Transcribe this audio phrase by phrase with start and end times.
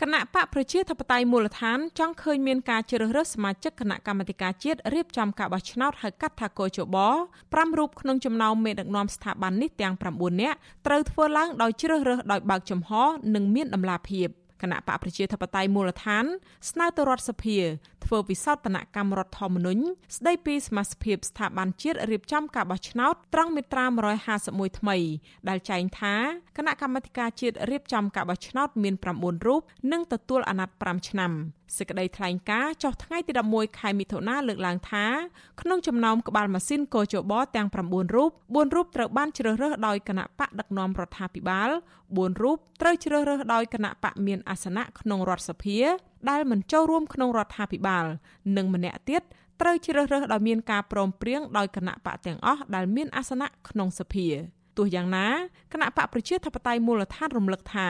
[0.00, 6.96] គណៈបកប្រជាធិបតេយ្យមូលដ្ឋានចង់ឃើញមានការជ្រើសរើសសមាជិកគណៈកម្មាធិការជាតិរៀបចំការបោះឆ្នោតហៅកាត់ថាកោជប
[7.38, 12.90] 5រូបក្នុងចំណោមមេដឹកនាំស្ថាប័ននេះទាំង9នាក់ត្រូវធ្វើឡើងដោយជ្រើសរើសដោយបើកចំហ
[13.34, 14.28] និងមានដំណាភាព
[14.62, 16.24] គណៈបកប្រជាធិបតេយ្យមូលដ្ឋាន
[16.70, 17.58] ស្នើទៅរដ្ឋសភា
[18.04, 19.82] ធ្វើវិសោធនកម្មរដ្ឋធម្មនុញ្ញ
[20.16, 23.84] ស្ដីពីសមាជិកស្ថាប័នជាតិរៀបចំការបោះឆ្នោតត្រង់មាត្រា
[24.32, 24.96] 151ថ្មី
[25.48, 26.14] ដែលចែងថា
[26.56, 29.62] គណៈកម្មាធិការជាតិរៀបចំការបោះឆ្នោតមាន9រូប
[29.92, 31.32] និងទទួលអាណត្តិ5ឆ្នាំ។
[31.76, 35.06] សេចក្តីថ្លែងការណ៍ចុះថ្ងៃទី11ខែមិថុនាលើកឡើងថា
[35.60, 41.68] ក្នុងចំណោមក្បាលម៉ាស៊ីនកោជបទាំង9រូប4រូបត្រូវបានជ្រើសរើសដោយគណៈបកដឹកនាំរដ្ឋាភិបាល
[42.04, 45.78] 4រូបត្រូវជ្រើសរើសដោយគណៈបកមានអាសនៈក្នុងរដ្ឋសភា
[46.30, 48.04] ដែលមិនចូលរួមក្នុងរដ្ឋាភិបាល
[48.56, 49.22] និងម្នាក់ទៀត
[49.60, 54.28] ត្រូវជ្រើសរើសដោយមានការព្រមព្រៀងដោយគណៈបកទាំងអស់ដែលមានអាសនៈក្នុងសភា
[54.80, 55.28] ទោះយ៉ាងណា
[55.72, 57.88] គណៈបកប្រជាធិបតេយ្យមូលដ្ឋានរំលឹកថា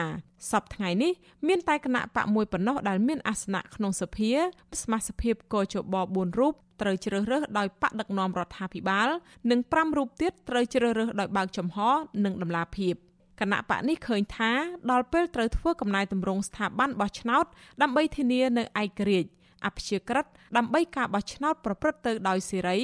[0.51, 1.11] សប្តាហ៍នេះ
[1.47, 4.31] មានតែគណៈបកមួយប៉ុណ្ណោះដែលមានអាសនៈក្នុងសភា
[4.81, 9.09] សមាជិកកោជប4រូបត្រូវជ្រើសរើសដោយបកដឹកនាំរដ្ឋាភិបាល
[9.51, 11.77] និង5រូបទៀតត្រូវជ្រើសរើសដោយបើកចំហ
[12.25, 12.93] និងដំណាភាព
[13.39, 14.51] គណៈបកនេះឃើញថា
[14.91, 17.45] ដល់ពេលត្រូវធ្វើកំណែតម្រង់ស្ថាប័នបោះឆ្នោត
[17.81, 19.29] ដើម្បីធានានៅឯករាជ្យ
[19.65, 20.25] អព្យាក្រឹត
[20.57, 22.77] ដើម្បីការបោះឆ្នោតប្រព្រឹត្តទៅដោយសេរី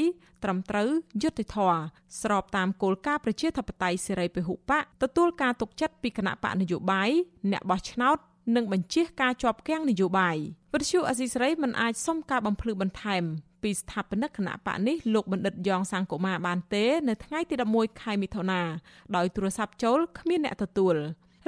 [0.44, 0.90] ត្រឹមត្រូវ
[1.22, 1.80] យុត្តិធម៌
[2.22, 7.10] ស្របតាមគោលការណ៍ប្រជាធិបតេយ្យសេរីពហុបកទទួលការទុកចិត្តពីគណៈបកនយោបាយ
[7.52, 8.18] អ្នកបោះឆ្នោត
[8.56, 10.38] និងបញ្ជាការជាប់គាំងនយោបាយ
[10.74, 13.24] វិទ្យុអសីសេរីមិនអាចសុំការបំភ្លឺបន្ថែម
[13.64, 18.62] ពីស្ថាបនិកគណៈបកនេះលោកបណ្ឌិតយ៉ងសង្គមាបានទេ នៅថ្ងៃទី11ខែមិថុនា
[19.16, 20.96] ដោយទូរស័ព្ទចូលគ្មានអ្នកទទួល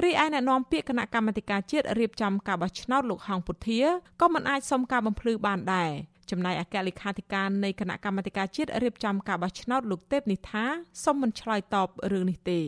[0.04, 3.80] រីឯអ្នកនាំពាក្យគណៈកម្មាធិការជាតិរៀបចំការបោះឆ្នោតលោកហងពុធា
[4.20, 5.90] ក៏មិនអាចសុំការបំភ្លឺបានដែរ
[6.30, 10.64] ចំណែកអគ្គលេខាធិការនៃគណៈកម្មាធិការជាតិរៀបចំការបោះឆ្នោតលោកទេពនិថា
[11.04, 12.60] សុំមិនឆ្លើយតបរឿងនេះទេ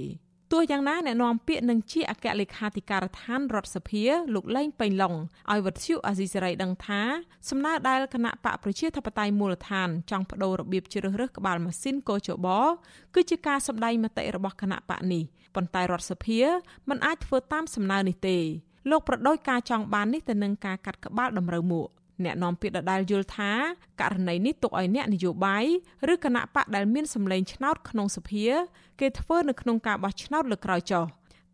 [0.52, 4.02] ទោះយ៉ាងណាអ្នកនាំពាក្យនឹងជាអគ្គលេខាធិការដ្ឋានរដ្ឋសភា
[4.34, 5.14] លោកលេងពេញឡុង
[5.50, 7.00] ឲ្យវត្ថុអាស៊ីសេរីដឹងថា
[7.48, 12.48] សំណើដែលគណៈបកប្រជាធិបតេយ្យមូលដ្ឋានចង់បដូររបៀបជ្រើសរើសក្បាលម៉ាស៊ីនកោជប
[13.14, 15.24] គឺជាការសម្ដែងមតិរបស់គណៈបកនេះ
[15.54, 16.40] ប៉ុន្តែរដ្ឋសភា
[16.88, 18.38] មិនអាចធ្វើតាមសំណើនេះទេ
[18.90, 21.88] លោកប្រដូចការចង់បាននេះទៅនឹងការកាត់ក្បាលតម្រូវមួក
[22.24, 23.50] អ្នកនាំពាក្យដដែលយល់ថា
[24.00, 25.64] ករណីនេះទុកឲ្យអ្នកនយោបាយ
[26.12, 28.46] ឬគណៈបកដែលមានសម្លេងឆ្នោតក្នុងសភា
[29.00, 31.04] គេធ្វើនៅក្នុងការបោះឆ្នោតលើក្រោយចុះ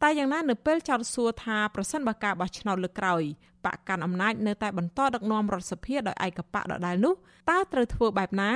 [0.03, 3.23] តែយ៉ាងណានៅពេលចោទសួរថាប្រសិនបើការបោះឆ្នោតលើក្រោយ
[3.65, 7.15] បកកាន់អំណាចនៅតែបន្តដឹកនាំរដ្ឋសភាដោយឯកបកដដែលនោះ
[7.51, 8.53] តើត្រូវធ្វើបែបណា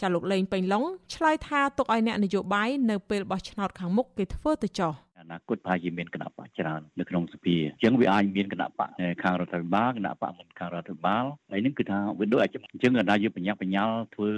[0.00, 0.84] ចាលោកលេងពេញឡុង
[1.14, 8.88] ឆ្លើយថាទុកឲ្យអ្នកនយោបាយនៅពេលបោះឆ្នោតខាងមុខគេធ្វើទៅចោះអ នាគតប្រហែលជាមានគណៈបកច្រើននៅក្នុងសភាអញ្ចឹងវាអាចមានគណៈបក
[9.22, 14.30] ខាងរដ្ឋាភិបាលគណៈបកមិនខាងរដ្ឋាភិបាលហើយនឹងគឺថាវាដូចអាចអញ្ចឹងណាយើងបញ្ញាបញ្ញាល់ធ្វើ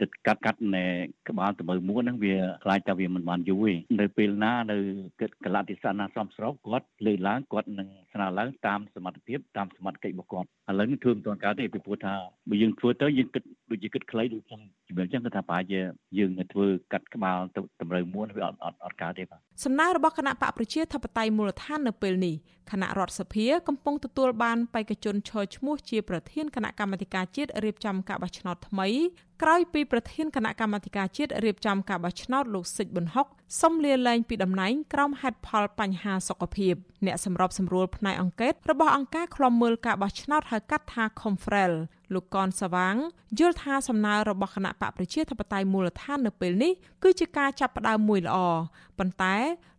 [0.00, 0.84] ទៅកាត់កាត់នៃ
[1.28, 4.78] ក្បាលទៅមើលមួនហ្នឹងវាខ្លាចតែវាមិនបានយូរទេនៅពេលណានៅ
[5.20, 12.14] គិតកលតិសាណាសំស្របគាត់លើកឡើងគាត់នឹងស្នើឡើងតាមសមត្ថភាពតាមសមត្ថកិច្ចរបស់គាត់ឥឡូវនេះធ្វើមិនទាន់កើតទេពីព្រោះថា
[12.48, 15.80] បើយើងធ្វើទៅយើងគិត ដូចជាគិតខ្លីដូចខ្ញុំជំរាបអញ្ចឹងគឺថាប្រហែលជា
[16.18, 22.34] យើងធ្វើកាត់ក្បាលទៅតម្រូវមួនវាអត់អត់អត់កើតទេបាទសំណើរបស់គណៈបកប្រជាធិបតេយ្យមូលដ្ឋាននៅពេលនេះ
[22.70, 28.88] គណៈរដ្ឋសភាកំពុងទទួលបានបេក្ខជនឈរឈ្មោះជាប្រធានគណៈកម្មាធិការជាតិរៀបចំការបោះឆ្នោតថ្មី
[29.42, 33.26] ក្រោយពីប្រធានគណៈកម្មាធិការជាតិរៀបចំការបោះឆ្នោតលោកសិចប៊ុនហុក
[33.60, 36.74] សុំលាលែងពីតំណែងក្រោមហេតុផលបញ្ហាសុខភាព
[37.06, 41.74] អ្នកសម្របសម្រួលផ្នែកអង្គការរបស់អង្គការឃ្លាំមើលការបោះឆ្នោតហៅកាត់ថា Confrel
[42.14, 42.96] លោកកនសវាង
[43.38, 48.38] យល់ថាសំណើរបស់គណៈបកប្រជាធិបតេយ្យមូលដ្ឋាននៅពេលនេះគឺជាការចាប់ផ្ដើមមួយល្អ
[48.98, 49.36] ប៉ុន្តែ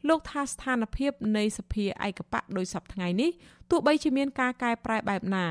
[0.08, 3.30] លោកថាស្ថានភាពនៃសភាឯកបកដោយសពថ្ងៃនេះ
[3.70, 5.46] ទោះបីជាមានការកែប្រែបែបណា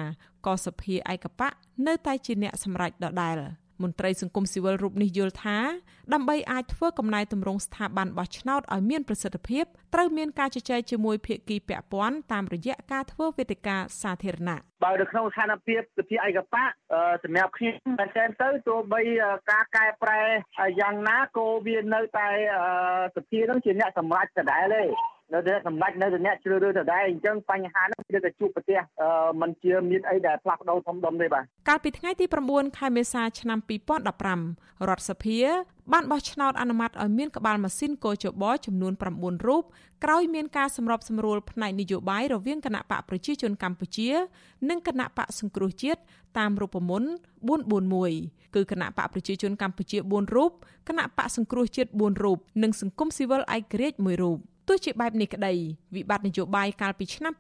[0.47, 1.53] ក៏សភាឯកបក
[1.87, 3.38] នៅតែជាអ្នកសម្រេចដដែល។
[3.83, 5.59] មន្ត្រីសង្គមស៊ីវិលរូបនេះយល់ថា
[6.15, 16.71] ដើម្បីអាចធ្វើកំណែតម្រង់ស្ថាប័នបោះឆ្នោតឲ្យមានប្រសិទ្ធភាពត្រូវមានការជជែកជាមួយភាគីពាក់ព័ន្ធតាមរយៈការធ្វើវេទិកាសាធារណៈបើនៅក្នុងស្ថានភាពសភាឯកបក
[17.25, 19.03] សម្រាប់ខ្ញុំតែតែទៅទោះបី
[19.50, 20.21] ការកែប្រែ
[20.81, 22.28] យ៉ាងណាក៏វានៅតែ
[23.17, 24.84] សភានឹងជាអ្នកសម្រេចដដែលទេ
[25.34, 28.81] នៅតែសម្ដេចនៅតែអ្នកជ្រើសរើសដដែលអញ្ចឹងបញ្ហានោះគឺតែជួបប្រទេស
[29.41, 35.38] มันជាមានអីដែលផ្លាស់ប្ដូរធំដុំទេបាទកាលពីថ្ងៃទី9ខែមេសាឆ្នាំ2015រដ្ឋសភា
[35.93, 39.62] បានបោះឆ្នោតអនុម័តឲ្យមានក្បាលម៉ាស៊ីនកោជបចំនួន9រូប
[40.05, 44.11] ក្រោយមានការសម្របសម្រួលផ្នែកនយោបាយរវាងគណៈបកប្រជាជនកម្ពុជា
[44.70, 46.00] និងគណៈបកសង្គ្រោះជាតិ
[46.38, 47.11] តាមរូបមន្ត
[47.79, 50.50] 441គឺគណៈបកប្រជាជនកម្ពុជា4រូប
[50.88, 54.38] គណៈបកសង្គ្រោះជាតិ4រូបនិងសង្គមស៊ីវិលឯករាជ្យ1រូប
[54.69, 55.55] ទោះជាបែបនេះក្តី
[55.97, 57.32] វិបត្តិនយោបាយកាលពីឆ្នាំ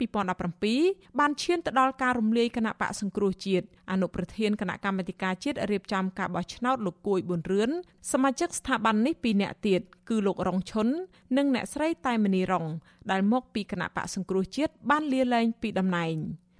[0.56, 7.70] 2017បានឈានទៅដល់ការរំលាយគណៈបកសង្គ្រោះជាតិអនុប្រធានគណៈកម្មាធិការជាតិរៀបចំការបោះឆ្នោតលោកគួយប៊ុនរឿន
[8.12, 10.88] សមាជិកស្ថាប័ននេះពីរនាក់ទៀតគឺលោករងឈុន
[11.36, 12.66] និងអ្នកស្រីតែមនីរង
[13.10, 16.16] ដែលមកពីគណៈបកសង្គ្រោះជាតិបានលាលែងពីតំណែង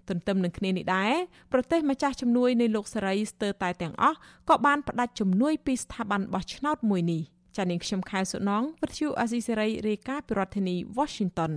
[0.09, 1.13] ទន្ទឹមនឹងគ្នានេះដែរ
[1.53, 4.17] ប្រទេសម្ចាស់ជំនួយនៃលោកសេរីស្ទើរតែទាំងអស់
[4.49, 7.23] ក៏បានផ្ដាច់ជំនួយពីស្ថាប័នបោះឆ្នោតមួយនេះ
[7.59, 11.53] ចានាងខ្ញុំខែសុណងវិទ្យុអាស៊ីសេរីរាយការណ៍ពីរដ្ឋធានី Washington